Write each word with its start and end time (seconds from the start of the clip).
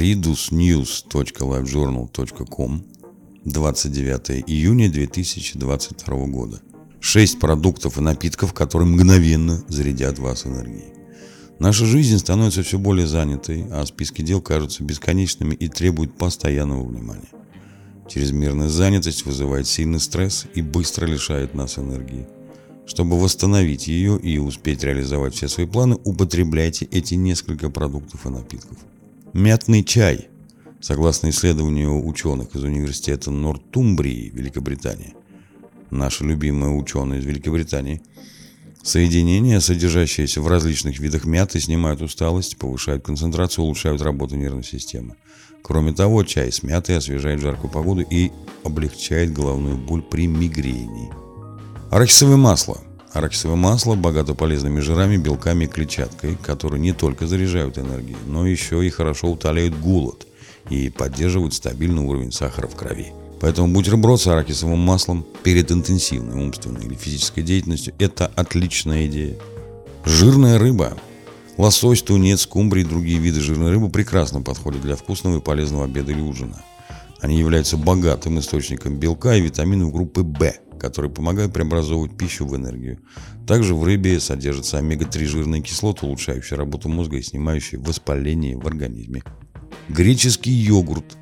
redusnews.livejournal.com 0.00 2.82
29 3.44 4.44
июня 4.46 4.90
2022 4.90 6.26
года. 6.26 6.60
Шесть 7.00 7.40
продуктов 7.40 7.98
и 7.98 8.00
напитков, 8.00 8.54
которые 8.54 8.88
мгновенно 8.88 9.62
зарядят 9.68 10.18
вас 10.18 10.46
энергией. 10.46 10.94
Наша 11.58 11.84
жизнь 11.84 12.16
становится 12.18 12.62
все 12.62 12.78
более 12.78 13.06
занятой, 13.06 13.66
а 13.70 13.84
списки 13.84 14.22
дел 14.22 14.40
кажутся 14.40 14.82
бесконечными 14.82 15.54
и 15.54 15.68
требуют 15.68 16.16
постоянного 16.16 16.86
внимания. 16.86 17.28
Чрезмерная 18.08 18.68
занятость 18.68 19.26
вызывает 19.26 19.66
сильный 19.66 20.00
стресс 20.00 20.46
и 20.54 20.62
быстро 20.62 21.04
лишает 21.06 21.54
нас 21.54 21.78
энергии. 21.78 22.26
Чтобы 22.90 23.20
восстановить 23.20 23.86
ее 23.86 24.18
и 24.18 24.38
успеть 24.38 24.82
реализовать 24.82 25.36
все 25.36 25.46
свои 25.46 25.64
планы, 25.64 25.96
употребляйте 26.02 26.86
эти 26.86 27.14
несколько 27.14 27.70
продуктов 27.70 28.26
и 28.26 28.30
напитков. 28.30 28.78
Мятный 29.32 29.84
чай. 29.84 30.26
Согласно 30.80 31.30
исследованию 31.30 32.04
ученых 32.04 32.56
из 32.56 32.64
университета 32.64 33.30
Нортумбрии, 33.30 34.32
Великобритания, 34.34 35.14
наши 35.90 36.24
любимые 36.24 36.72
ученые 36.72 37.20
из 37.20 37.26
Великобритании, 37.26 38.02
соединения, 38.82 39.60
содержащиеся 39.60 40.40
в 40.40 40.48
различных 40.48 40.98
видах 40.98 41.26
мяты, 41.26 41.60
снимают 41.60 42.02
усталость, 42.02 42.56
повышают 42.56 43.04
концентрацию, 43.04 43.66
улучшают 43.66 44.02
работу 44.02 44.34
нервной 44.34 44.64
системы. 44.64 45.14
Кроме 45.62 45.92
того, 45.92 46.24
чай 46.24 46.50
с 46.50 46.64
мятой 46.64 46.96
освежает 46.96 47.40
жаркую 47.40 47.70
погоду 47.70 48.00
и 48.00 48.32
облегчает 48.64 49.32
головную 49.32 49.76
боль 49.76 50.02
при 50.02 50.26
мигрени. 50.26 51.29
Арахисовое 51.90 52.36
масло. 52.36 52.78
Арахисовое 53.12 53.56
масло 53.56 53.96
богато 53.96 54.34
полезными 54.34 54.78
жирами, 54.78 55.16
белками 55.16 55.64
и 55.64 55.66
клетчаткой, 55.66 56.36
которые 56.36 56.80
не 56.80 56.92
только 56.92 57.26
заряжают 57.26 57.78
энергией, 57.78 58.16
но 58.26 58.46
еще 58.46 58.86
и 58.86 58.90
хорошо 58.90 59.28
утоляют 59.28 59.76
голод 59.76 60.24
и 60.68 60.88
поддерживают 60.88 61.52
стабильный 61.52 62.04
уровень 62.04 62.30
сахара 62.30 62.68
в 62.68 62.76
крови. 62.76 63.12
Поэтому 63.40 63.74
бутерброд 63.74 64.20
с 64.20 64.28
арахисовым 64.28 64.78
маслом 64.78 65.26
перед 65.42 65.72
интенсивной 65.72 66.44
умственной 66.44 66.84
или 66.84 66.94
физической 66.94 67.42
деятельностью– 67.42 67.92
это 67.98 68.30
отличная 68.36 69.06
идея. 69.06 69.36
Жирная 70.04 70.60
рыба 70.60 70.96
Лосось, 71.56 72.02
тунец, 72.02 72.42
скумбрий 72.42 72.82
и 72.82 72.86
другие 72.86 73.18
виды 73.18 73.40
жирной 73.40 73.72
рыбы 73.72 73.90
прекрасно 73.90 74.42
подходят 74.42 74.80
для 74.80 74.94
вкусного 74.94 75.38
и 75.38 75.40
полезного 75.40 75.86
обеда 75.86 76.12
или 76.12 76.20
ужина. 76.20 76.62
Они 77.20 77.36
являются 77.36 77.76
богатым 77.76 78.38
источником 78.38 78.96
белка 78.96 79.34
и 79.34 79.40
витаминов 79.40 79.92
группы 79.92 80.22
В, 80.22 80.54
которые 80.80 81.12
помогают 81.12 81.52
преобразовывать 81.52 82.16
пищу 82.16 82.46
в 82.46 82.56
энергию. 82.56 82.98
Также 83.46 83.74
в 83.74 83.84
рыбе 83.84 84.18
содержатся 84.18 84.78
омега-3 84.78 85.24
жирные 85.26 85.62
кислоты, 85.62 86.06
улучшающие 86.06 86.58
работу 86.58 86.88
мозга 86.88 87.18
и 87.18 87.22
снимающие 87.22 87.80
воспаление 87.80 88.56
в 88.56 88.66
организме. 88.66 89.22
Греческий 89.88 90.50
йогурт. 90.50 91.16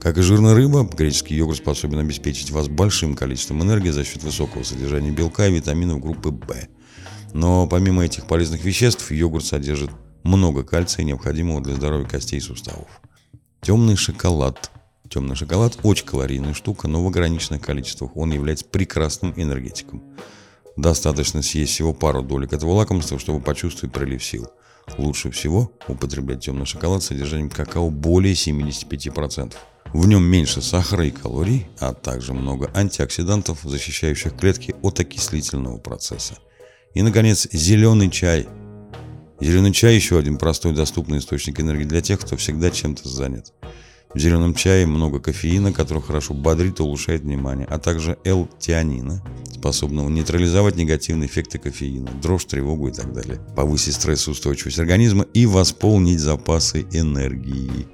Как 0.00 0.18
и 0.18 0.22
жирная 0.22 0.54
рыба, 0.54 0.84
греческий 0.84 1.34
йогурт 1.34 1.58
способен 1.58 1.98
обеспечить 1.98 2.50
вас 2.50 2.68
большим 2.68 3.14
количеством 3.14 3.62
энергии 3.62 3.90
за 3.90 4.04
счет 4.04 4.22
высокого 4.22 4.62
содержания 4.62 5.10
белка 5.10 5.48
и 5.48 5.54
витаминов 5.54 6.00
группы 6.00 6.30
В. 6.30 6.68
Но 7.32 7.66
помимо 7.66 8.04
этих 8.04 8.26
полезных 8.26 8.64
веществ, 8.64 9.10
йогурт 9.10 9.44
содержит 9.44 9.90
много 10.22 10.64
кальция, 10.64 11.04
необходимого 11.04 11.60
для 11.60 11.74
здоровья 11.74 12.06
костей 12.06 12.38
и 12.38 12.40
суставов. 12.40 12.88
Темный 13.62 13.96
шоколад. 13.96 14.70
Темный 15.10 15.36
шоколад 15.36 15.78
очень 15.82 16.06
калорийная 16.06 16.54
штука, 16.54 16.88
но 16.88 17.04
в 17.04 17.06
ограниченных 17.06 17.60
количествах 17.60 18.16
он 18.16 18.32
является 18.32 18.64
прекрасным 18.64 19.32
энергетиком. 19.36 20.02
Достаточно 20.76 21.42
съесть 21.42 21.72
всего 21.72 21.94
пару 21.94 22.22
долек 22.22 22.52
этого 22.52 22.72
лакомства, 22.72 23.18
чтобы 23.18 23.40
почувствовать 23.40 23.94
прилив 23.94 24.24
сил. 24.24 24.48
Лучше 24.98 25.30
всего 25.30 25.72
употреблять 25.88 26.44
темный 26.44 26.66
шоколад 26.66 27.02
с 27.02 27.06
содержанием 27.06 27.50
какао 27.50 27.90
более 27.90 28.34
75%. 28.34 29.54
В 29.92 30.06
нем 30.06 30.22
меньше 30.24 30.60
сахара 30.60 31.06
и 31.06 31.10
калорий, 31.10 31.66
а 31.78 31.94
также 31.94 32.34
много 32.34 32.70
антиоксидантов, 32.74 33.60
защищающих 33.62 34.36
клетки 34.36 34.74
от 34.82 35.00
окислительного 35.00 35.78
процесса. 35.78 36.38
И, 36.94 37.02
наконец, 37.02 37.48
зеленый 37.52 38.10
чай. 38.10 38.48
Зеленый 39.40 39.72
чай 39.72 39.94
еще 39.94 40.18
один 40.18 40.38
простой 40.38 40.74
доступный 40.74 41.18
источник 41.18 41.60
энергии 41.60 41.84
для 41.84 42.00
тех, 42.00 42.20
кто 42.20 42.36
всегда 42.36 42.70
чем-то 42.70 43.08
занят. 43.08 43.52
В 44.16 44.18
зеленом 44.18 44.54
чае 44.54 44.86
много 44.86 45.20
кофеина, 45.20 45.74
который 45.74 46.02
хорошо 46.02 46.32
бодрит 46.32 46.80
и 46.80 46.82
улучшает 46.82 47.20
внимание, 47.20 47.66
а 47.66 47.78
также 47.78 48.16
L-тианина, 48.24 49.22
способного 49.52 50.08
нейтрализовать 50.08 50.76
негативные 50.76 51.28
эффекты 51.28 51.58
кофеина, 51.58 52.10
дрожь, 52.22 52.46
тревогу 52.46 52.88
и 52.88 52.92
так 52.92 53.12
далее, 53.12 53.38
повысить 53.54 53.92
стрессоустойчивость 53.92 54.78
организма 54.78 55.26
и 55.34 55.44
восполнить 55.44 56.18
запасы 56.18 56.86
энергии. 56.92 57.88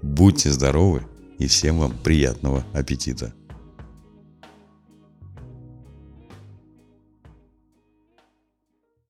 Будьте 0.00 0.50
здоровы 0.50 1.02
и 1.38 1.46
всем 1.46 1.78
вам 1.78 1.92
приятного 2.02 2.64
аппетита! 2.72 3.34